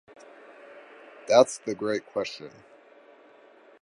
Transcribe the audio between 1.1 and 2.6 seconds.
That's the great question.